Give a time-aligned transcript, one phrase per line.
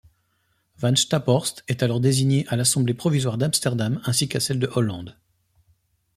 [0.79, 5.15] Van Staphorst est alors désigné à l'assemblée provisoire d'Amsterdam ainsi qu'à celle de Hollande.